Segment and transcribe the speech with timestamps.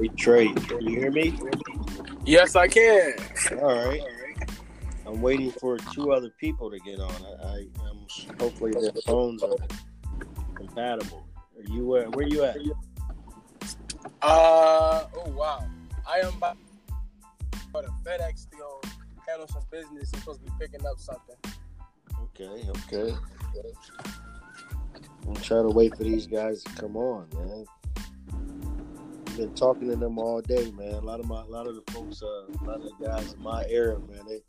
[0.00, 1.38] Hey Trey, can you hear me?
[2.24, 3.14] Yes, I can.
[3.60, 4.02] All right.
[5.06, 7.12] I'm waiting for two other people to get on.
[7.44, 8.06] I, am
[8.40, 9.56] hopefully their phones are
[10.54, 11.26] compatible.
[11.56, 12.10] Are you where?
[12.10, 12.56] Where you at?
[14.22, 15.64] Uh oh wow.
[16.06, 16.54] I am by
[17.72, 18.80] the FedEx deal
[19.26, 20.10] handle some business.
[20.12, 21.36] I'm supposed to be picking up something.
[22.22, 23.16] Okay, okay.
[25.26, 27.64] I'm trying to wait for these guys to come on, man.
[29.36, 30.94] Been talking to them all day, man.
[30.94, 33.32] A lot of my, a lot of the folks, uh, a lot of the guys
[33.32, 34.20] in my era, man.
[34.28, 34.40] They,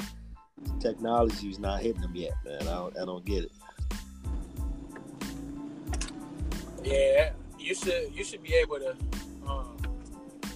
[0.64, 2.62] the technology's not hitting them yet, man.
[2.62, 3.52] I don't, I don't get it.
[6.84, 8.96] Yeah, you should you should be able to
[9.48, 9.76] um,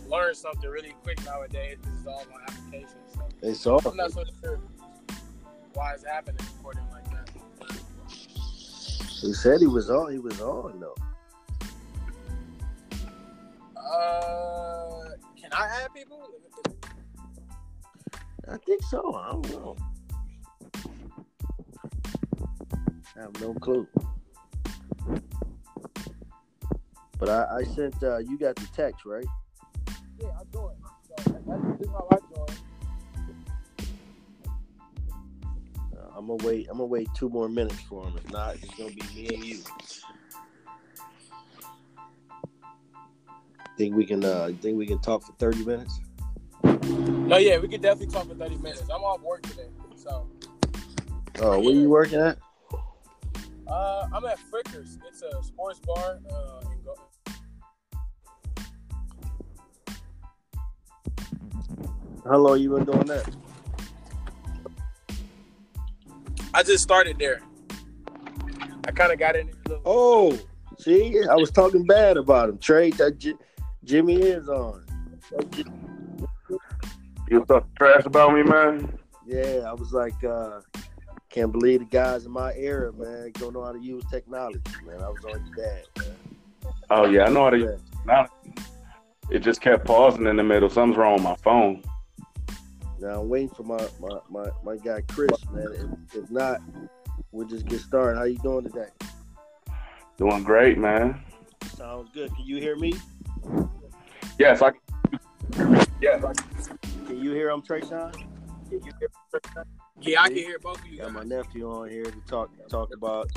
[0.08, 1.78] learn something really quick nowadays.
[1.84, 2.94] This is all on applications.
[3.16, 3.82] So It's all.
[3.84, 4.59] I'm not so sure
[5.73, 7.32] why it's happening according like that.
[9.22, 10.12] He said he was on.
[10.12, 10.96] He was on though.
[13.75, 14.28] Uh,
[15.50, 16.22] can I add people?
[18.47, 19.14] I think so.
[19.16, 19.75] I don't know.
[23.16, 23.88] I have no clue.
[27.19, 29.25] But I, I sent uh, you got the text, right?
[30.19, 30.78] Yeah, I joined.
[31.17, 32.59] So that- that's how I joined.
[35.97, 36.67] Uh, I'm gonna wait.
[36.69, 38.16] I'm gonna wait two more minutes for him.
[38.17, 39.59] If not, it's gonna be me and you.
[43.80, 44.25] Think we can?
[44.25, 46.02] Uh, think we can talk for thirty minutes?
[46.66, 48.81] No, yeah, we could definitely talk for 30 minutes.
[48.94, 50.27] I'm off work today, so
[51.39, 52.38] Oh, where you working at?
[53.67, 54.97] uh, I'm at Frickers.
[55.07, 56.19] It's a sports bar.
[56.30, 56.95] Uh, in Go-
[62.25, 63.30] How long you been doing that?
[66.53, 67.41] I just started there.
[68.85, 69.50] I kind of got in.
[69.50, 70.38] a little- Oh,
[70.80, 72.57] see, I was talking bad about him.
[72.57, 73.35] Trey, that J-
[73.89, 74.85] Jimmy is on.
[77.27, 79.00] You talk trash about me, man.
[79.25, 80.61] Yeah, I was like, uh,
[81.31, 85.01] can't believe the guys in my era, man, don't know how to use technology, man.
[85.01, 86.75] I was on your dad, man.
[86.91, 87.57] Oh yeah, I know how to.
[87.57, 87.75] Yeah.
[88.05, 88.27] Now,
[89.31, 90.69] it just kept pausing in the middle.
[90.69, 91.81] Something's wrong with my phone.
[93.00, 95.97] Now I'm waiting for my my, my, my guy Chris, man.
[96.13, 96.61] If, if not,
[97.31, 98.19] we'll just get started.
[98.19, 98.89] How you doing today?
[100.17, 101.23] Doing great, man.
[101.75, 102.29] Sounds good.
[102.35, 102.94] Can you hear me?
[104.39, 104.72] Yes, I.
[106.01, 106.31] Yes, I,
[107.07, 108.13] Can you hear him, Trayshawn?
[108.13, 108.25] Can
[108.72, 109.09] you hear
[110.00, 112.89] Yeah, I can hear both of you Got my nephew on here to talk talk
[112.95, 113.29] about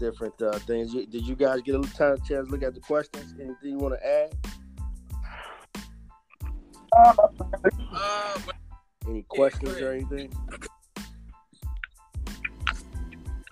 [0.00, 0.92] different uh, things.
[0.92, 3.34] You- Did you guys get a little time chance to look at the questions?
[3.40, 4.34] Anything you want to add?
[7.92, 8.38] Uh,
[9.08, 10.32] Any questions go or anything?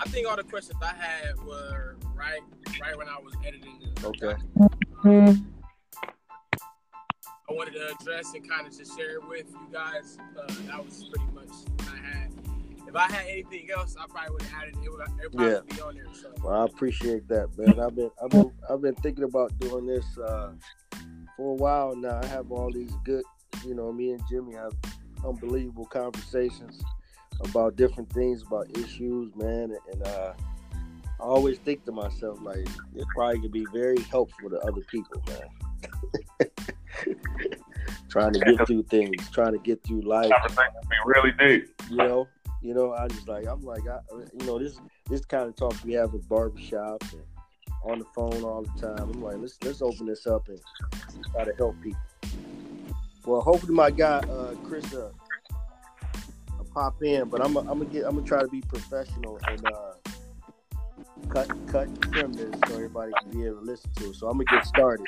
[0.00, 2.40] I think all the questions I had were right,
[2.80, 3.78] right when I was editing.
[4.00, 5.40] The Okay.
[7.48, 10.16] I wanted to address and kind of just share it with you guys.
[10.38, 12.30] Uh, that was pretty much what I had.
[12.88, 14.84] If I had anything else, I probably would have added it.
[14.84, 15.60] It would, it would probably Yeah.
[15.76, 16.06] be on there.
[16.14, 17.80] So Well, I appreciate that, man.
[17.80, 20.52] I've been I've been I've been thinking about doing this uh,
[21.36, 22.20] for a while now.
[22.22, 23.24] I have all these good,
[23.66, 24.72] you know, me and Jimmy have
[25.24, 26.82] unbelievable conversations
[27.40, 29.76] about different things, about issues, man.
[29.92, 30.32] And uh,
[31.20, 32.58] I always think to myself, like,
[32.94, 35.48] it probably could be very helpful to other people, man.
[38.08, 41.68] trying to get through things, trying to get through life, be really deep.
[41.90, 42.28] you know.
[42.62, 43.98] You know, I just like I'm like I,
[44.40, 47.22] you know, this this kind of talk we have at barbershop and
[47.84, 49.10] on the phone all the time.
[49.10, 50.58] I'm like, let's let's open this up and
[51.32, 52.00] try to help people.
[53.26, 55.10] Well, hopefully my guy uh, Chris uh,
[56.58, 59.38] will pop in, but I'm i I'm gonna get I'm gonna try to be professional
[59.46, 59.92] and uh,
[61.28, 64.16] cut cut trim this so everybody can be able to listen to it.
[64.16, 65.06] So I'm gonna get started.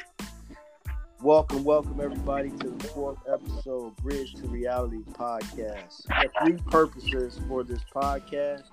[1.23, 6.03] Welcome, welcome everybody to the fourth episode of Bridge to Reality podcast.
[6.09, 8.65] The three purposes for this podcast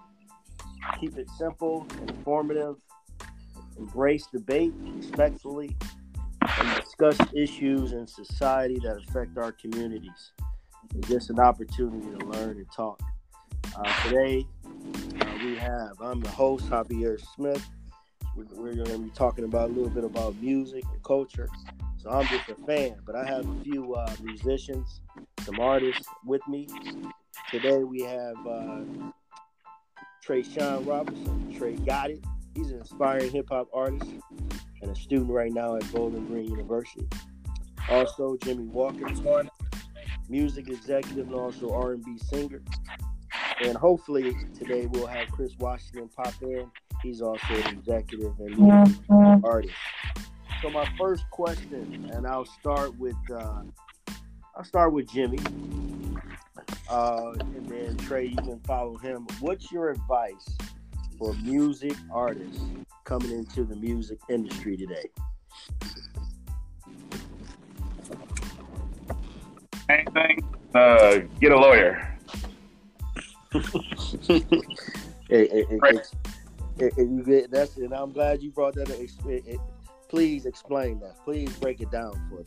[0.99, 2.75] keep it simple, informative,
[3.77, 5.75] embrace debate respectfully,
[6.41, 10.31] and discuss issues in society that affect our communities.
[10.95, 13.01] It's just an opportunity to learn and talk.
[13.75, 14.45] Uh, today,
[15.21, 17.65] uh, we have, I'm the host, Javier Smith.
[18.35, 21.47] We- We're going to be talking about a little bit about music and culture.
[22.03, 24.99] So I'm just a fan, but I have a few uh, musicians,
[25.39, 26.67] some artists with me.
[27.49, 28.81] Today we have uh,
[30.21, 31.55] Trey Sean Robinson.
[31.57, 32.19] Trey got it.
[32.55, 34.11] He's an inspiring hip hop artist
[34.81, 37.07] and a student right now at Bowling Green University.
[37.89, 39.07] Also, Jimmy Walker,
[40.27, 42.61] music executive and also R&B singer.
[43.63, 46.69] And hopefully today we'll have Chris Washington pop in.
[47.01, 49.75] He's also an executive and artist.
[50.63, 53.63] So my first question, and I'll start with uh,
[54.55, 55.39] I'll start with Jimmy,
[56.89, 58.27] uh, and then Trey.
[58.27, 59.27] You can follow him.
[59.41, 60.55] What's your advice
[61.19, 62.63] for music artists
[63.03, 65.09] coming into the music industry today?
[69.89, 70.45] Same thing.
[70.73, 72.17] Uh, get a lawyer.
[73.53, 74.45] it,
[75.29, 76.13] it, it,
[76.79, 78.89] it, you get that's and I'm glad you brought that.
[78.89, 78.97] Up.
[80.13, 81.15] Please explain that.
[81.23, 82.45] Please break it down for me.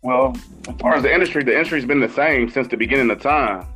[0.00, 0.34] Well,
[0.66, 3.66] as far as the industry, the industry's been the same since the beginning of time.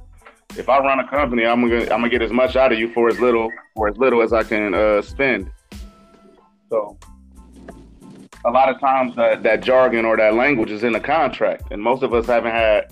[0.56, 2.90] If I run a company, I'm gonna I'm gonna get as much out of you
[2.94, 5.50] for as little for as little as I can uh, spend.
[6.70, 6.96] So
[8.46, 11.82] a lot of times that, that jargon or that language is in the contract, and
[11.82, 12.90] most of us haven't had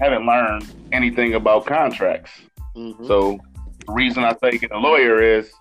[0.00, 2.30] haven't learned anything about contracts.
[2.74, 3.06] Mm-hmm.
[3.06, 3.38] So
[3.86, 5.52] the reason I say get a lawyer is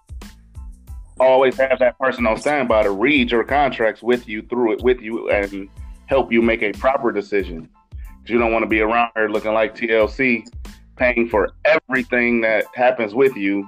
[1.19, 5.01] always have that person on standby to read your contracts with you through it with
[5.01, 5.69] you and
[6.05, 7.69] help you make a proper decision.
[7.91, 10.47] Because you don't want to be around here looking like TLC,
[10.95, 13.67] paying for everything that happens with you,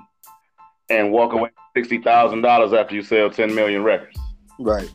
[0.90, 4.18] and walk away sixty thousand dollars after you sell ten million records.
[4.60, 4.92] Right.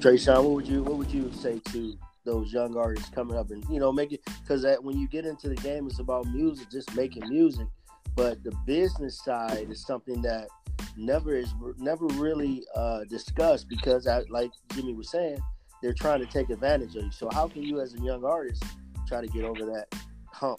[0.00, 1.96] Trey Sean, what would you what would you say to
[2.26, 5.24] those young artists coming up and you know make it because that when you get
[5.24, 7.68] into the game it's about music just making music
[8.14, 10.48] but the business side is something that
[10.96, 15.38] never is never really uh, discussed because I, like jimmy was saying
[15.82, 17.10] they're trying to take advantage of you.
[17.10, 18.64] So how can you as a young artist
[19.06, 19.86] try to get over that
[20.32, 20.58] hump?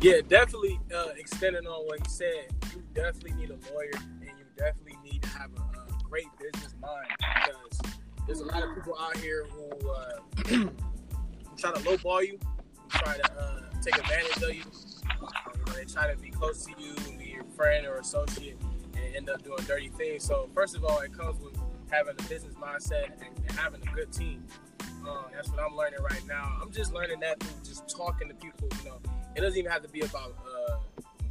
[0.00, 4.44] Yeah definitely uh, extending on what he said you definitely need a lawyer and you
[4.56, 7.94] definitely need to have a, a great business mind because
[8.26, 10.10] there's a lot of people out here who, uh,
[11.56, 12.38] try to lowball you,
[12.88, 14.64] try to uh, take advantage of you.
[15.20, 18.56] Um, they try to be close to you and be your friend or associate
[18.96, 20.24] and end up doing dirty things.
[20.24, 21.56] So first of all, it comes with
[21.90, 24.42] having a business mindset and, having a good team.
[25.08, 26.56] Um, that's what I'm learning right now.
[26.60, 28.68] I'm just learning that through just talking to people.
[28.82, 28.96] You know,
[29.36, 30.76] it doesn't even have to be about uh,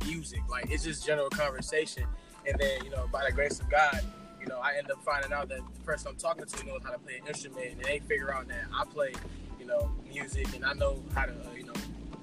[0.06, 0.42] music.
[0.48, 2.06] Like it's just general conversation.
[2.48, 4.00] And then, you know, by the grace of God,
[4.40, 6.92] you know, I end up finding out that the person I'm talking to knows how
[6.92, 9.14] to play an instrument, and they figure out that I play,
[9.60, 11.74] you know, music, and I know how to, uh, you know,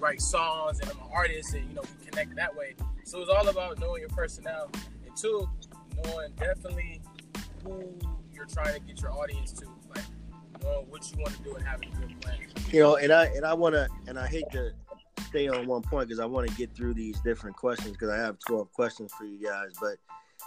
[0.01, 2.75] write songs, and I'm an artist, and you know, we connect that way.
[3.05, 4.71] So it's all about knowing your personnel,
[5.07, 5.49] and two,
[6.05, 7.01] knowing definitely
[7.65, 7.95] who
[8.33, 10.05] you're trying to get your audience to, like
[10.63, 12.39] knowing what you want to do and having a good plan.
[12.71, 14.73] You know, and I and I want to, and I hate to
[15.29, 18.17] stay on one point because I want to get through these different questions because I
[18.17, 19.97] have 12 questions for you guys, but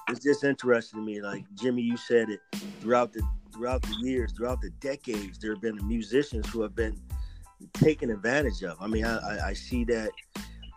[0.09, 1.21] it's just interesting to me.
[1.21, 2.39] Like Jimmy, you said it
[2.81, 3.21] throughout the
[3.53, 6.99] throughout the years, throughout the decades, there have been musicians who have been
[7.73, 8.77] taken advantage of.
[8.79, 10.11] I mean, I, I, see that.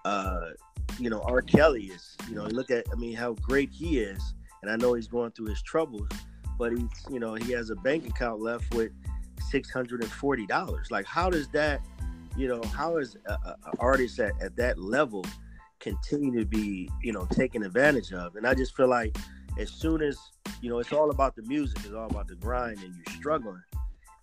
[0.05, 0.50] Uh,
[0.99, 1.43] you know, R.
[1.43, 2.17] Kelly is.
[2.29, 2.87] You know, look at.
[2.93, 6.09] I mean, how great he is, and I know he's going through his troubles,
[6.59, 6.88] but he's.
[7.11, 8.93] You know, he has a bank account left with
[9.50, 10.91] six hundred and forty dollars.
[10.91, 11.81] Like, how does that?
[12.37, 15.25] You know, how is an artist at, at that level?
[15.81, 18.37] continue to be, you know, taken advantage of.
[18.37, 19.17] And I just feel like
[19.59, 20.19] as soon as,
[20.61, 23.62] you know, it's all about the music, it's all about the grind and you're struggling.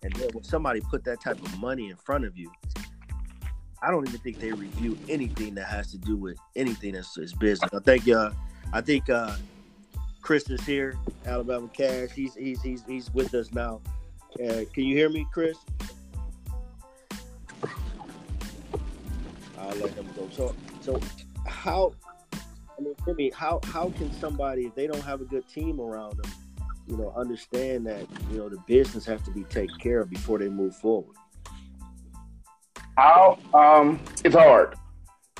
[0.04, 2.52] And then when somebody put that type of money in front of you,
[3.82, 7.32] I don't even think they review anything that has to do with anything that's, that's
[7.32, 7.70] business.
[7.72, 8.30] I think uh
[8.72, 9.36] I think uh
[10.20, 12.10] Chris is here, Alabama Cash.
[12.12, 13.80] He's he's he's he's with us now.
[14.42, 15.56] Uh, can you hear me, Chris?
[19.58, 20.28] I'll let him go.
[20.30, 21.00] So so
[21.46, 21.94] how
[22.78, 26.18] I mean, Jimmy, how how can somebody if they don't have a good team around
[26.18, 26.30] them,
[26.86, 30.38] you know, understand that you know the business has to be taken care of before
[30.38, 31.16] they move forward?
[32.96, 33.38] How?
[33.52, 34.76] Um, it's hard.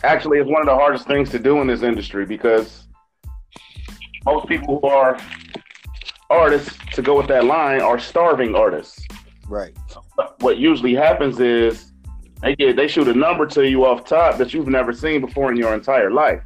[0.02, 2.88] Actually, it's one of the hardest things to do in this industry because
[4.24, 5.18] most people who are
[6.30, 9.06] artists, to go with that line, are starving artists.
[9.48, 9.76] Right.
[10.40, 11.92] What usually happens is
[12.42, 15.50] they get they shoot a number to you off top that you've never seen before
[15.50, 16.42] in your entire life.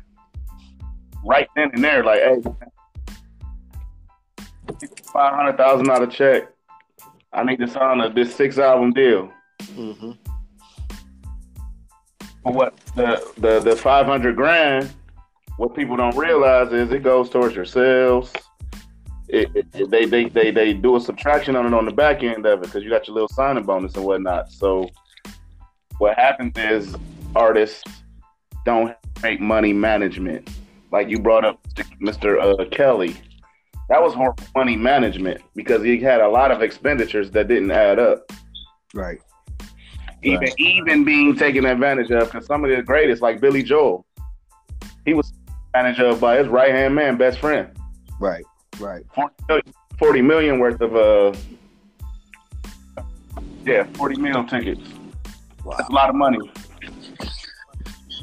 [1.25, 2.43] Right then and there, like, hey,
[5.13, 6.49] five hundred thousand dollar check.
[7.33, 9.31] I need to sign a, this six album deal.
[9.63, 10.13] Mm-hmm.
[12.45, 14.91] But what the the the five hundred grand?
[15.57, 18.33] What people don't realize is it goes towards your sales.
[19.29, 22.47] It, it, they, they they they do a subtraction on it on the back end
[22.47, 24.51] of it because you got your little signing bonus and whatnot.
[24.51, 24.89] So
[25.99, 26.95] what happens is
[27.35, 27.83] artists
[28.65, 30.49] don't make money management.
[30.91, 31.61] Like you brought up
[32.01, 32.41] Mr.
[32.41, 33.17] Uh, Kelly.
[33.89, 37.99] That was horrible money management because he had a lot of expenditures that didn't add
[37.99, 38.31] up.
[38.95, 39.19] Right.
[40.23, 40.55] Even right.
[40.59, 44.05] even being taken advantage of because some of the greatest, like Billy Joel,
[45.07, 45.33] he was
[45.73, 47.71] managed of by his right hand man, best friend.
[48.21, 48.45] Right,
[48.81, 49.05] right.
[49.15, 51.39] 40 million, 40 million worth of uh
[53.65, 54.81] yeah, 40 million tickets.
[55.65, 55.77] Wow.
[55.77, 56.39] That's a lot of money.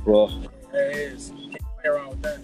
[0.05, 1.29] Well, There is.
[1.29, 2.39] Can't play around with that.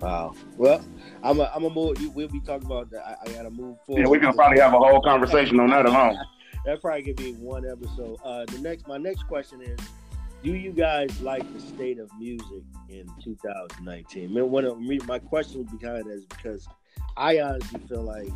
[0.00, 0.34] wow.
[0.56, 0.84] Well,
[1.26, 1.96] I'm a, I'm a move.
[2.14, 3.04] We'll be talking about that.
[3.04, 4.02] I, I gotta move forward.
[4.02, 6.16] Yeah, we can probably have a whole conversation on that alone.
[6.64, 8.18] That probably could be one episode.
[8.24, 9.78] Uh, the next, my next question is:
[10.42, 14.24] Do you guys like the state of music in 2019?
[14.24, 16.66] I mean, one of my question behind that is because
[17.16, 18.32] I honestly feel like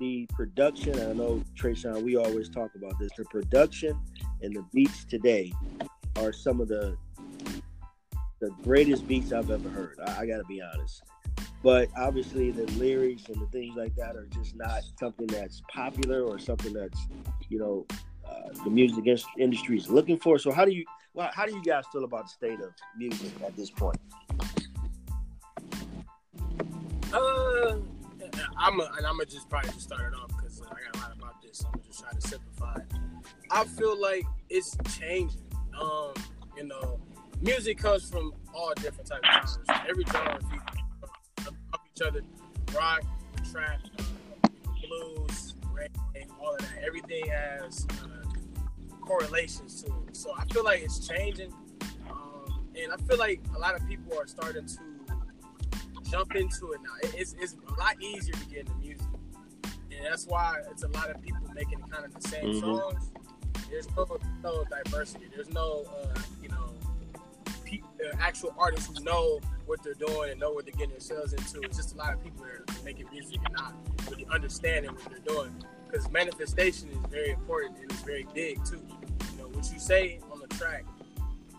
[0.00, 0.98] the production.
[0.98, 3.12] I know Trayshawn, we always talk about this.
[3.16, 3.96] The production
[4.42, 5.52] and the beats today
[6.16, 6.96] are some of the
[8.40, 9.96] the greatest beats I've ever heard.
[10.04, 11.02] I, I got to be honest.
[11.62, 16.22] But obviously, the lyrics and the things like that are just not something that's popular
[16.22, 17.06] or something that's,
[17.48, 17.86] you know,
[18.28, 20.38] uh, the music in- industry is looking for.
[20.38, 20.84] So, how do you,
[21.14, 23.98] well, how do you guys feel about the state of music at this point?
[27.12, 27.76] Uh,
[28.56, 30.98] I'm a, and I'm gonna just probably just start it off because I got a
[30.98, 31.58] lot about this.
[31.58, 32.76] So I'm just try to simplify.
[33.50, 35.42] I feel like it's changing.
[35.80, 36.12] Um,
[36.56, 37.00] you know,
[37.40, 39.86] music comes from all different types of genres.
[39.88, 40.38] Every genre
[41.98, 42.20] each other.
[42.76, 43.02] Rock,
[43.50, 43.80] trap,
[44.86, 46.82] blues, reggae, all of that.
[46.86, 50.16] Everything has uh, correlations to it.
[50.16, 51.52] So I feel like it's changing,
[52.10, 54.78] um, and I feel like a lot of people are starting to
[56.10, 57.10] jump into it now.
[57.18, 59.06] It's, it's a lot easier to get into music.
[59.64, 62.60] And that's why it's a lot of people making kind of the same Mhm.
[62.60, 63.10] songs.
[63.70, 65.26] There's no, no diversity.
[65.34, 66.70] There's no, uh, you know,
[67.68, 67.82] pe-
[68.20, 71.60] actual artists who know what they're doing and know what they're getting themselves into.
[71.62, 73.74] It's just a lot of people that are making music and not
[74.10, 75.54] really understanding what they're doing.
[75.90, 78.80] Because manifestation is very important and it's very big too.
[79.32, 80.84] You know, what you say on the track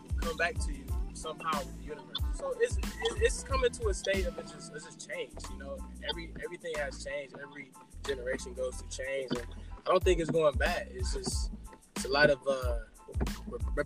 [0.03, 2.17] will come back to you somehow with the universe.
[2.35, 2.77] So it's
[3.17, 5.31] it's coming to a state of it's just it's just change.
[5.51, 7.35] You know, every everything has changed.
[7.41, 7.71] Every
[8.05, 9.47] generation goes through change, and
[9.85, 10.87] I don't think it's going back.
[10.93, 11.51] It's just
[11.95, 12.79] it's a lot of uh,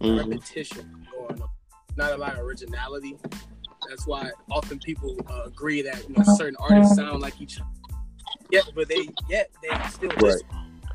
[0.01, 0.17] Mhm.
[0.29, 1.49] repetition going on.
[1.95, 3.17] Not a lot of originality.
[3.87, 7.69] That's why often people uh, agree that you know, certain artists sound like each other.
[8.49, 10.41] Yet, but they yet they still Right.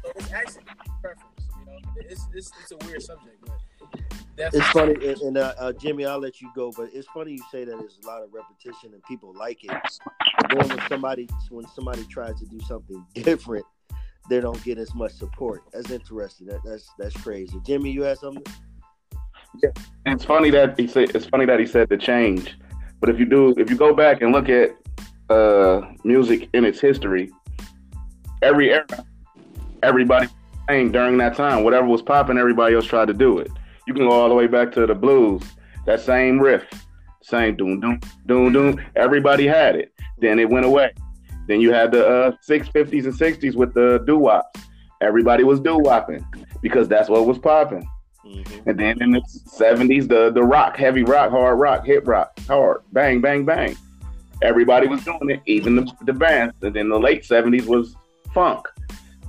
[0.04, 0.64] So it's actually
[1.00, 1.24] preference.
[1.58, 3.58] You know, it's it's, it's a weird subject, but
[4.36, 7.32] that's It's funny, and, and uh, uh, Jimmy, I'll let you go, but it's funny
[7.32, 9.70] you say that there's a lot of repetition and people like it.
[9.70, 13.66] But then when somebody when somebody tries to do something different,
[14.30, 15.62] they don't get as much support.
[15.72, 16.46] That's interesting.
[16.46, 17.58] That, that's that's crazy.
[17.66, 18.44] Jimmy, you had something?
[20.06, 22.56] It's funny that he said it's funny that he said the change.
[23.00, 24.70] But if you do if you go back and look at
[25.30, 27.30] uh music in its history,
[28.42, 28.86] every era,
[29.82, 30.28] everybody
[30.68, 33.50] saying during that time, whatever was popping, everybody else tried to do it.
[33.86, 35.42] You can go all the way back to the blues,
[35.86, 36.64] that same riff,
[37.22, 38.80] same doom doom doom doom.
[38.96, 39.92] Everybody had it.
[40.18, 40.92] Then it went away.
[41.46, 44.60] Then you had the uh, 650s and 60s with the doo wops.
[45.00, 46.24] Everybody was doo wopping
[46.60, 47.88] because that's what was popping.
[48.24, 48.68] Mm-hmm.
[48.68, 52.82] And then in the seventies, the the rock, heavy rock, hard rock, hip rock, hard,
[52.92, 53.76] bang, bang, bang.
[54.42, 56.54] Everybody was doing it, even the, the bands.
[56.62, 57.96] And then the late seventies was
[58.34, 58.66] funk,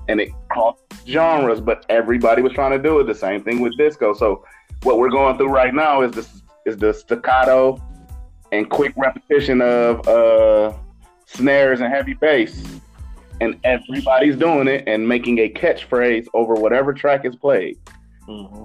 [0.07, 3.05] and it crossed genres, but everybody was trying to do it.
[3.05, 4.13] The same thing with disco.
[4.13, 4.43] So
[4.83, 7.81] what we're going through right now is this is the staccato
[8.51, 10.73] and quick repetition of uh,
[11.25, 12.63] snares and heavy bass,
[13.39, 17.77] and everybody's doing it and making a catchphrase over whatever track is played.
[18.27, 18.63] Mm-hmm.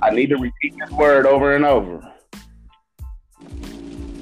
[0.00, 2.12] I need to repeat this word over and over.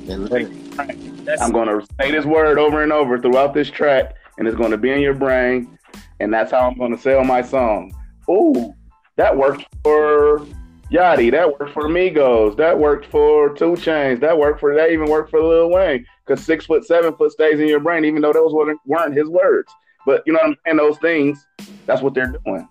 [0.08, 3.70] And let it- that's I'm going to say this word over and over throughout this
[3.70, 5.78] track, and it's going to be in your brain,
[6.20, 7.94] and that's how I'm going to sell my song.
[8.28, 8.74] Ooh,
[9.16, 10.44] that worked for
[10.90, 11.30] Yachty.
[11.30, 12.56] That worked for Migos.
[12.56, 14.20] That worked for 2 Chainz.
[14.20, 16.04] That worked for that even worked for Lil Wayne.
[16.26, 19.28] Because six foot, seven foot stays in your brain, even though those weren't, weren't his
[19.28, 19.72] words.
[20.04, 20.76] But you know what I'm saying?
[20.76, 21.46] Those things,
[21.86, 22.68] that's what they're doing.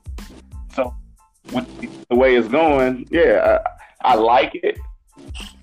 [1.51, 3.59] The way it's going, yeah,
[4.03, 4.79] I, I like it.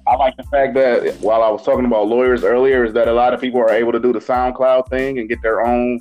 [0.06, 3.12] I like the fact that while I was talking about lawyers earlier, is that a
[3.12, 6.00] lot of people are able to do the SoundCloud thing and get their own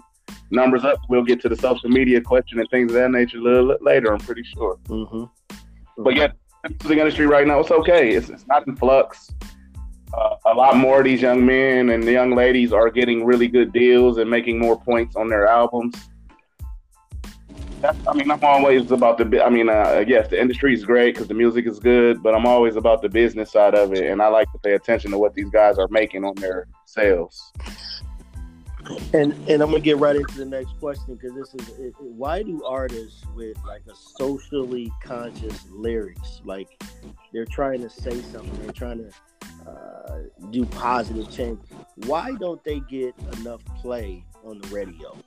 [0.49, 0.99] numbers up.
[1.09, 4.13] We'll get to the social media question and things of that nature a little later.
[4.13, 4.77] I'm pretty sure.
[4.87, 5.23] Mm-hmm.
[6.03, 6.27] But yeah,
[6.63, 8.11] the music industry right now, it's okay.
[8.11, 9.31] It's, it's not in flux.
[10.13, 13.49] Uh, a lot more of these young men and the young ladies are getting really
[13.49, 15.95] good deals and making more points on their albums.
[17.83, 19.43] I mean, I'm always about the.
[19.43, 22.45] I mean, uh, yes, the industry is great because the music is good, but I'm
[22.45, 25.33] always about the business side of it, and I like to pay attention to what
[25.33, 27.53] these guys are making on their sales.
[29.13, 32.41] And and I'm gonna get right into the next question because this is it- why
[32.41, 36.69] do artists with like a socially conscious lyrics like
[37.33, 39.11] they're trying to say something they're trying to
[39.69, 40.19] uh,
[40.51, 41.59] do positive change.
[42.05, 45.17] Why don't they get enough play on the radio?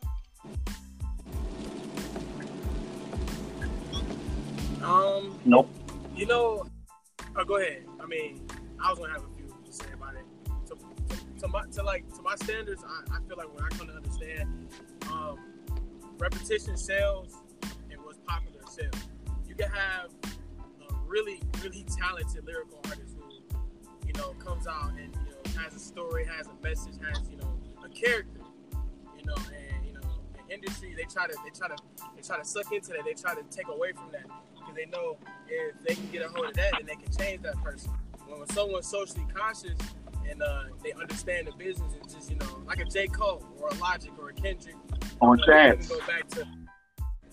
[4.82, 5.38] Um.
[5.44, 5.68] Nope.
[6.16, 6.66] You know,
[7.36, 7.84] oh, go ahead.
[8.00, 8.46] I mean,
[8.82, 10.24] I was gonna have a few to say about it.
[10.68, 13.68] To, to, to my to like to my standards, I, I feel like when I
[13.68, 14.68] come to understand,
[15.10, 15.38] um,
[16.18, 17.36] repetition sells
[17.90, 19.08] and what's popular sells.
[19.48, 20.10] You can have
[20.88, 23.58] a really really talented lyrical artist who,
[24.06, 27.36] you know, comes out and you know has a story, has a message, has you
[27.36, 27.52] know
[27.84, 28.40] a character,
[29.18, 29.79] you know, and you know, the
[30.50, 31.76] industry they try to they try to
[32.16, 33.04] they try to suck into that.
[33.04, 35.16] They try to take away from that because they know
[35.48, 37.92] if they can get a hold of that, then they can change that person.
[38.26, 39.76] When someone's socially conscious
[40.28, 43.68] and uh, they understand the business, it's just you know like a J Cole or
[43.68, 44.76] a Logic or a Kendrick.
[45.20, 45.88] Or you know, we Chance.
[45.88, 46.46] can go back to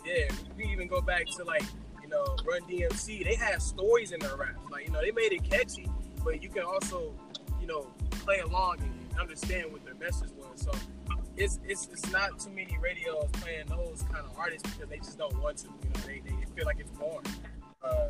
[0.05, 1.63] yeah, we can even go back to like
[2.01, 3.24] you know Run DMC.
[3.24, 5.88] They have stories in their raps, like you know they made it catchy,
[6.24, 7.13] but you can also
[7.59, 10.62] you know play along and understand what their message was.
[10.62, 10.71] So
[11.38, 15.17] it's it's, it's not too many radios playing those kind of artists because they just
[15.17, 15.67] don't want to.
[15.67, 17.25] You know, they, they feel like it's boring.
[17.84, 18.08] Uh,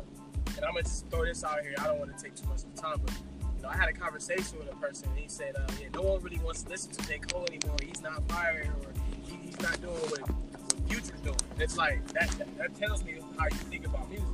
[0.56, 1.74] and I'm gonna just throw this out here.
[1.78, 3.14] I don't want to take too much of the time, but
[3.56, 6.02] you know, I had a conversation with a person, and he said, uh, "Yeah, no
[6.02, 7.18] one really wants to listen to J.
[7.18, 7.76] Cole anymore.
[7.84, 8.92] He's not fired, or
[9.26, 12.58] he, he's not doing what, what Future's doing." It's like that, that.
[12.58, 14.26] That tells me how you think about music.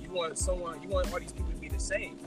[0.00, 2.18] You want someone, you want all these people to be the same.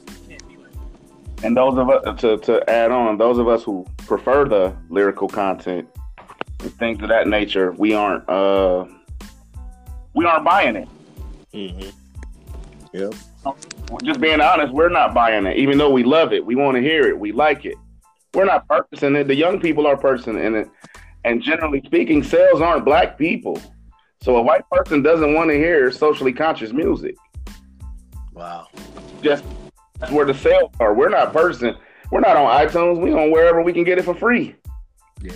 [1.44, 5.28] And those of us to, to add on, those of us who prefer the lyrical
[5.28, 5.88] content
[6.62, 8.86] and things of that nature, we aren't uh
[10.14, 10.88] we aren't buying it.
[11.54, 11.90] Mm-hmm.
[12.94, 13.14] Yep.
[14.04, 16.46] Just being honest, we're not buying it, even though we love it.
[16.46, 17.20] We want to hear it.
[17.20, 17.76] We like it.
[18.34, 19.28] We're not purchasing it.
[19.28, 20.70] The young people are purchasing it.
[21.26, 23.60] And generally speaking, sales aren't black people.
[24.22, 27.16] So a white person doesn't want to hear socially conscious music.
[28.34, 28.68] Wow.
[29.22, 29.44] Just
[30.12, 30.94] where the sales are.
[30.94, 31.76] We're not purchasing.
[32.12, 33.00] We're not on iTunes.
[33.02, 34.56] We on wherever we can get it for free.
[35.22, 35.34] Yeah.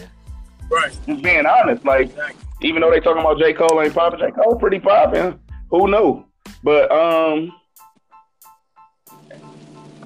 [0.69, 0.91] Right.
[1.08, 2.45] Just being honest, like Exactly.
[2.67, 3.53] even though they talking about J.
[3.53, 4.32] Cole ain't popping, J.
[4.32, 5.39] Cole pretty popping.
[5.69, 6.25] Who knew?
[6.63, 7.51] But um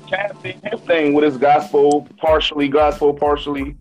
[0.08, 3.78] Chance did his thing with his gospel, partially gospel, partially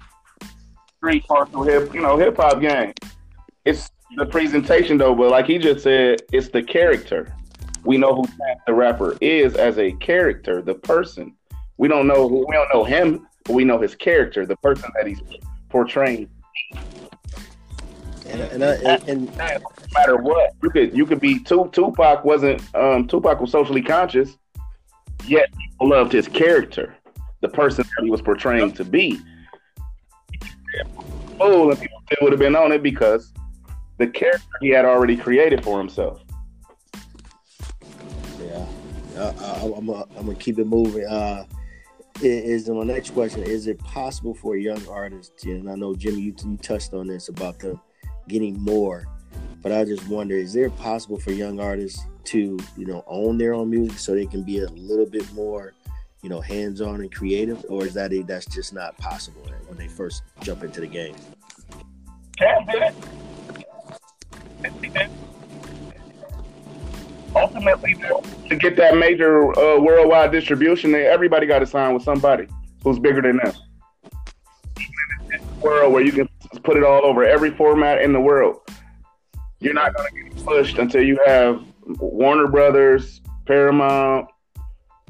[0.97, 2.93] street, partial hip, you know, hip hop game.
[3.65, 7.35] It's the presentation though, but like he just said, it's the character.
[7.85, 11.35] We know who Chance the rapper is as a character, the person.
[11.79, 14.91] We don't know who we don't know him, but we know his character, the person
[14.97, 15.21] that he's
[15.71, 16.29] portraying
[18.27, 19.61] And and, I, and, and no
[19.95, 20.55] matter what.
[20.63, 24.37] You could you could be Tu- Tupac wasn't um Tupac was socially conscious,
[25.27, 26.95] yet people loved his character,
[27.41, 29.19] the person that he was portraying to be.
[31.41, 33.33] Oh, and people would have been on it because
[33.99, 36.23] the character he had already created for himself.
[39.21, 41.07] Uh, I, I'm gonna keep it moving.
[41.07, 41.45] Uh,
[42.23, 43.43] is my next question?
[43.43, 45.45] Is it possible for a young artist?
[45.45, 47.81] And I know Jimmy, you, you touched on this about them
[48.29, 49.07] getting more,
[49.63, 53.55] but I just wonder: is there possible for young artists to you know own their
[53.55, 55.75] own music so they can be a little bit more
[56.23, 59.89] you know hands on and creative, or is that that's just not possible when they
[59.89, 61.15] first jump into the game?
[62.37, 62.95] Cam did it.
[67.55, 67.97] Ultimately,
[68.49, 72.47] to get that major uh, worldwide distribution, they, everybody got to sign with somebody
[72.85, 73.53] who's bigger than them.
[75.61, 76.29] World where you can
[76.63, 78.61] put it all over every format in the world,
[79.59, 84.29] you're not going to get pushed until you have Warner Brothers, Paramount,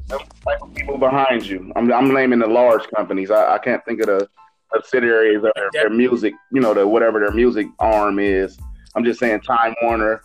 [0.09, 1.73] type of people behind you.
[1.77, 3.31] I'm, I'm naming the large companies.
[3.31, 4.29] I, I can't think of the
[4.73, 8.59] subsidiaries of their, their music, you know, the whatever their music arm is.
[8.97, 10.21] I'm just saying Time Warner,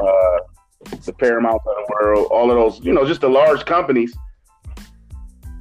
[0.00, 0.38] uh,
[1.04, 4.16] the Paramount of the world, all of those, you know, just the large companies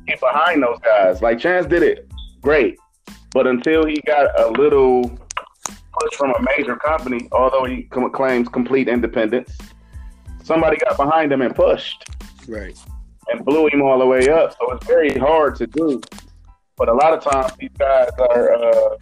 [0.07, 1.21] get behind those guys.
[1.21, 2.09] Like Chance did it
[2.41, 2.77] great,
[3.31, 8.87] but until he got a little push from a major company, although he claims complete
[8.87, 9.57] independence,
[10.43, 12.03] somebody got behind him and pushed
[12.47, 12.77] Right.
[13.29, 14.55] and blew him all the way up.
[14.59, 16.01] So it's very hard to do.
[16.77, 18.95] But a lot of times these guys are uh,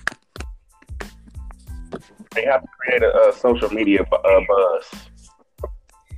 [2.36, 5.09] they have to create a, a social media bu- uh, buzz,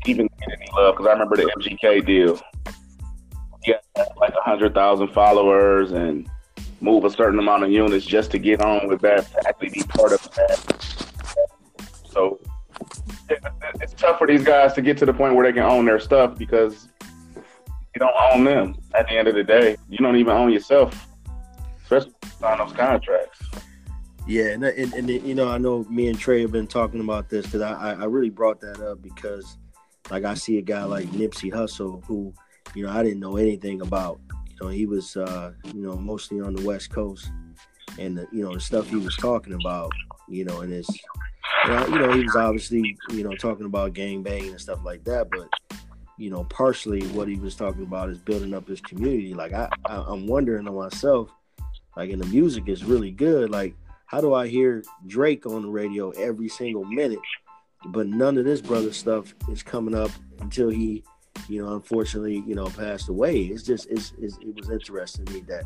[0.06, 0.96] even get any love.
[0.96, 2.40] Because I remember the MGK deal.
[3.66, 3.76] Yeah,
[4.18, 6.28] like a hundred thousand followers and
[6.80, 9.84] move a certain amount of units just to get on with that, to actually be
[9.84, 11.22] part of that.
[12.10, 12.40] So
[13.80, 16.00] it's tough for these guys to get to the point where they can own their
[16.00, 16.88] stuff because
[17.94, 19.78] you don't own them at the end of the day.
[19.90, 21.08] You don't even own yourself,
[21.84, 23.40] especially on those contracts.
[24.28, 27.30] Yeah, and, and, and you know, I know me and Trey have been talking about
[27.30, 29.58] this because I I really brought that up because,
[30.12, 32.34] like, I see a guy like Nipsey Hussle who,
[32.76, 34.20] you know, I didn't know anything about,
[34.50, 37.32] you know, he was uh, you know mostly on the West Coast,
[37.98, 39.92] and the, you know the stuff he was talking about,
[40.28, 40.88] you know, and his,
[41.66, 44.80] you know, you know, he was obviously you know talking about gang banging and stuff
[44.84, 45.50] like that, but
[46.18, 49.34] you know, partially what he was talking about is building up his community.
[49.34, 51.32] Like I, I I'm wondering to myself,
[51.96, 53.50] like, and the music is really good.
[53.50, 57.20] Like, how do I hear Drake on the radio every single minute,
[57.88, 61.04] but none of this brother stuff is coming up until he
[61.48, 63.42] you know, unfortunately, you know, passed away.
[63.42, 65.64] It's just, it's, it's, it was interesting to me that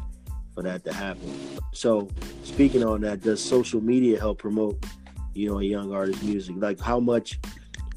[0.54, 1.32] for that to happen.
[1.74, 2.08] So,
[2.44, 4.84] speaking on that, does social media help promote,
[5.34, 6.56] you know, a young artist's music?
[6.58, 7.40] Like, how much,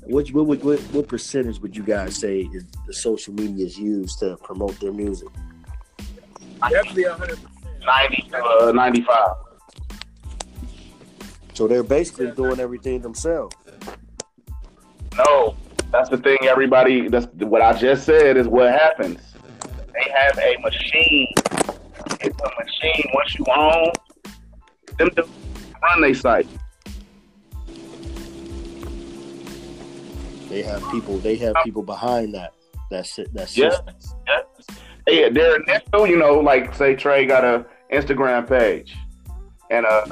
[0.02, 4.18] what, what, what, what percentage would you guys say is the social media is used
[4.20, 5.28] to promote their music?
[6.68, 7.38] Definitely 100%.
[7.87, 9.35] 90 uh, 95.
[11.54, 13.57] So they're basically doing everything themselves.
[15.18, 15.57] No,
[15.90, 16.38] that's the thing.
[16.42, 19.20] Everybody, that's what I just said is what happens.
[19.92, 21.33] They have a machine.
[22.20, 23.11] It's a machine.
[23.14, 23.92] Once you own
[24.98, 25.22] them, to
[25.83, 26.46] run they site.
[30.48, 31.18] They have people.
[31.18, 32.52] They have people behind that.
[32.90, 33.28] That's it.
[33.35, 33.76] That's yeah.
[34.26, 34.40] yeah.
[35.07, 36.07] Hey, they're initial.
[36.07, 38.96] You know, like say Trey got a Instagram page,
[39.70, 40.07] and uh,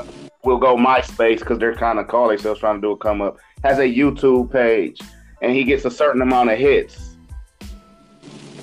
[0.45, 3.39] we'll go MySpace because they're kind of call themselves trying to do a come up.
[3.65, 5.01] Has a YouTube page
[5.43, 7.17] and he gets a certain amount of hits.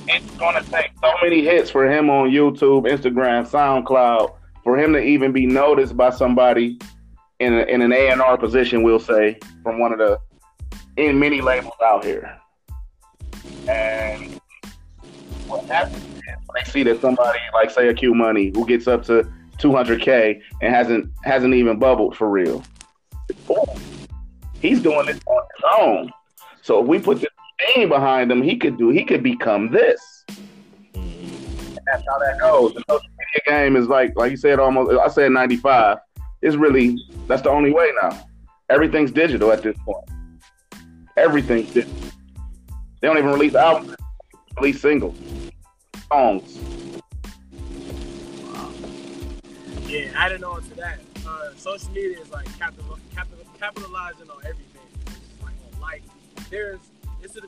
[0.08, 4.94] It's going to take so many hits for him on YouTube, Instagram, SoundCloud, for him
[4.94, 6.78] to even be noticed by somebody
[7.40, 10.20] in, a, in an A&R position, we'll say, from one of the
[10.98, 12.38] in many labels out here.
[13.68, 14.40] And
[15.48, 16.22] what happens is
[16.54, 19.28] they see that somebody like say a Q Money who gets up to
[19.64, 22.64] 200k and hasn't hasn't even bubbled for real.
[24.60, 26.12] He's doing this on his own.
[26.62, 27.28] So if we put the
[27.76, 28.90] name behind him, he could do.
[28.90, 30.02] He could become this.
[30.96, 32.74] And that's how that goes.
[32.74, 34.92] The social media game is like, like you said, almost.
[34.92, 35.98] I said ninety five.
[36.42, 36.98] It's really
[37.28, 38.28] that's the only way now.
[38.70, 40.10] Everything's digital at this point.
[41.18, 41.96] Everything's digital.
[43.02, 43.96] They don't even release albums,
[44.58, 45.18] release singles,
[46.10, 46.58] songs.
[49.94, 54.90] Yeah, adding on to that, uh, social media is like capital, capital, capitalizing on everything
[55.44, 56.02] Like life.
[56.50, 56.80] there's
[57.22, 57.44] it's an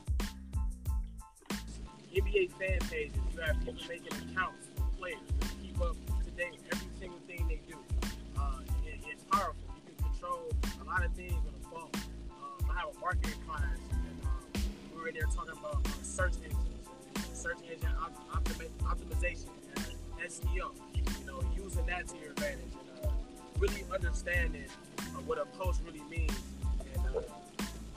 [2.16, 3.16] NBA fan pages.
[3.34, 7.48] You have people making accounts for players to keep up to date every single thing
[7.48, 7.78] they do.
[8.38, 9.56] Uh, it, it's powerful.
[9.88, 11.90] You can control a lot of things on the phone.
[12.30, 14.62] Um, I have a marketing class, and um,
[14.94, 18.30] we were in there talking about uh, search engines, search engine op-
[18.86, 19.65] optimization, and
[20.28, 20.72] SEO.
[20.94, 23.10] You know, using that to your advantage, and uh,
[23.60, 24.66] really understanding
[25.00, 26.34] uh, what a post really means
[26.96, 27.24] and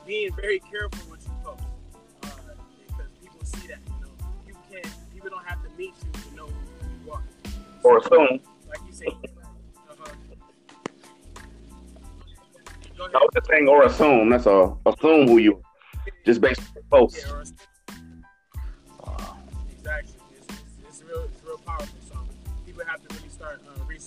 [0.07, 1.63] being very careful what you post
[2.23, 2.29] uh,
[2.87, 3.79] because people see that.
[3.87, 4.13] You know,
[4.47, 4.89] you can't.
[5.13, 7.23] People don't have to meet you to know who you are.
[7.83, 8.41] Or assume.
[8.69, 9.07] Like you say.
[9.07, 10.13] Uh-huh.
[12.99, 14.31] I was just saying, or assume.
[14.31, 14.81] That's all.
[14.87, 15.63] Assume who you.
[16.25, 17.25] Just based on post.
[17.27, 17.45] Yeah,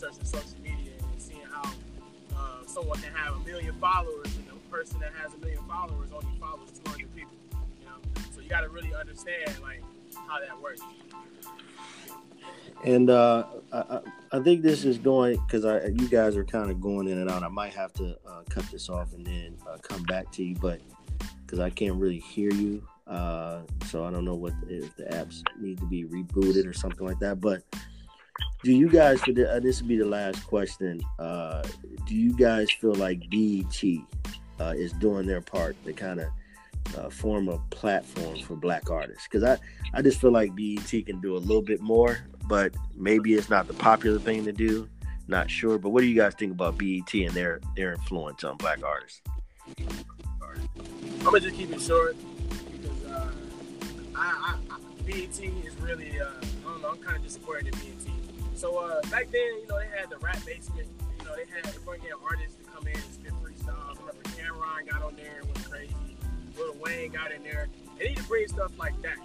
[0.02, 1.72] researching social media and seeing how
[2.36, 4.28] uh, someone can have a million followers
[4.72, 7.34] person that has a million followers only follows 200 people.
[7.52, 9.84] You know, so you got to really understand like
[10.28, 10.82] how that works.
[12.86, 14.00] And uh, I,
[14.32, 17.30] I think this is going because I you guys are kind of going in and
[17.30, 17.44] out.
[17.44, 20.56] I might have to uh, cut this off and then uh, come back to you,
[20.56, 20.80] but
[21.46, 25.44] because I can't really hear you, uh, so I don't know what if the apps
[25.60, 27.42] need to be rebooted or something like that.
[27.42, 27.64] But
[28.64, 31.02] do you guys for the, uh, this would be the last question?
[31.18, 31.64] Uh,
[32.08, 33.84] do you guys feel like BET
[34.60, 36.28] uh, is doing their part to kind of
[36.98, 39.58] uh, form a platform for black artists because I,
[39.94, 43.68] I just feel like BET can do a little bit more, but maybe it's not
[43.68, 44.88] the popular thing to do.
[45.28, 48.58] Not sure, but what do you guys think about BET and their their influence on
[48.58, 49.22] black artists?
[49.78, 52.16] I'm gonna just keep it short
[52.72, 53.32] because uh,
[54.16, 57.80] I, I, I, BET is really uh, I don't know I'm kind of disappointed in
[57.80, 58.21] BET.
[58.62, 60.86] So uh, back then, you know, they had the rap basement.
[61.18, 63.98] You know, they had bring in artists to come in and spit freestyles.
[63.98, 65.96] I remember Cam'ron got on there and went crazy.
[66.56, 67.70] Lil Wayne got in there.
[67.98, 69.18] They need to bring stuff like that.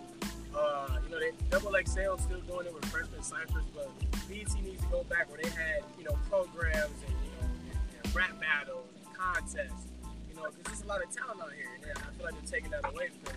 [0.56, 3.92] Uh, you know, they double XL still doing it with freshman ciphers, but
[4.26, 8.06] BET needs to go back where they had, you know, programs and you know, and,
[8.06, 9.92] and rap battles and contests.
[10.30, 12.56] You know, because there's a lot of talent out here, and I feel like they're
[12.56, 13.36] taking that away because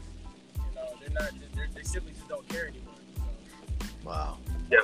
[0.64, 2.96] you know they're not, just, they're, they simply just don't care anymore.
[3.18, 4.08] So.
[4.08, 4.38] Wow.
[4.72, 4.80] Yeah.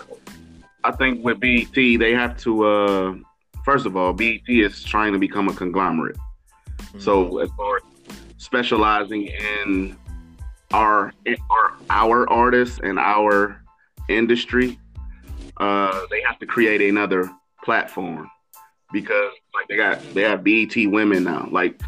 [0.85, 2.63] I think with BET, they have to.
[2.63, 3.15] Uh,
[3.63, 6.15] first of all, BET is trying to become a conglomerate.
[6.77, 6.99] Mm-hmm.
[6.99, 7.83] So as far as
[8.37, 9.97] specializing in
[10.71, 11.11] our
[11.49, 13.59] our our artists and our
[14.09, 14.79] industry,
[15.57, 17.31] uh, they have to create another
[17.63, 18.29] platform
[18.93, 21.49] because like they got they have BET women now.
[21.51, 21.81] Like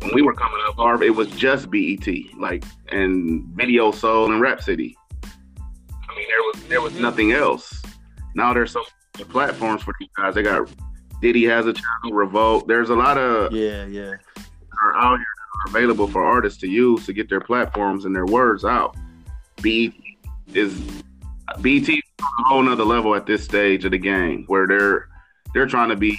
[0.00, 4.60] when we were coming up, it was just BET, like and Video Soul and Rap
[4.60, 4.96] City.
[5.22, 7.82] I mean, there was there was nothing else.
[8.34, 8.82] Now there's so
[9.16, 10.34] many platforms for these guys.
[10.34, 10.68] They got
[11.20, 12.66] Diddy has a channel, Revolt.
[12.66, 14.14] There's a lot of Yeah, yeah.
[14.82, 18.14] are out here that are available for artists to use to get their platforms and
[18.14, 18.96] their words out.
[19.62, 19.92] BET
[20.54, 20.74] is
[21.60, 25.08] BET is on a whole nother level at this stage of the game where they're
[25.54, 26.18] they're trying to be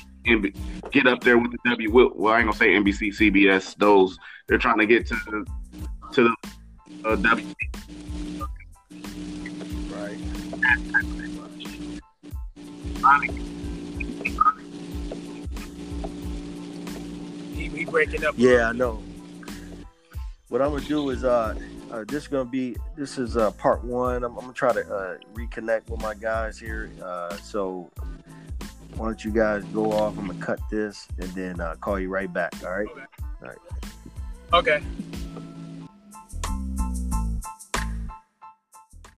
[0.92, 1.92] get up there with the W.
[1.92, 3.76] Well, I ain't gonna say NBC, CBS.
[3.78, 5.46] Those they're trying to get to the
[6.14, 7.54] to the uh, W.
[9.90, 11.30] Right.
[17.54, 18.36] He, he breaking up.
[18.38, 19.02] Yeah, I know.
[20.50, 21.56] What I'm gonna do is uh,
[21.92, 24.24] uh this is gonna be this is uh part one.
[24.24, 26.92] I'm, I'm gonna try to uh reconnect with my guys here.
[27.04, 27.90] Uh, so
[28.96, 30.18] why don't you guys go off?
[30.18, 32.54] I'm gonna cut this and then uh, call you right back.
[32.64, 32.88] All right.
[34.54, 34.84] Okay.